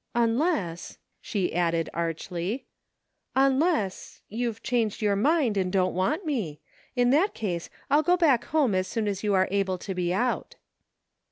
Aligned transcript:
"Unless/' 0.15 0.97
she 1.21 1.53
added 1.53 1.87
archly," 1.93 2.65
unless— 3.49 4.19
^you've 4.31 4.63
changed 4.63 4.99
yotu* 4.99 5.19
mind 5.21 5.57
and 5.57 5.71
don't 5.71 5.93
want 5.93 6.25
me. 6.25 6.59
In 6.95 7.11
that 7.11 7.35
case 7.35 7.69
I'll 7.87 8.01
go 8.01 8.17
back 8.17 8.45
home 8.45 8.73
as 8.73 8.87
soon 8.87 9.07
as 9.07 9.23
you 9.23 9.35
are 9.35 9.47
able 9.51 9.77
to 9.77 9.93
be 9.93 10.11
out." 10.11 10.55